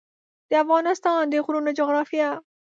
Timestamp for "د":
0.49-0.51, 1.29-1.35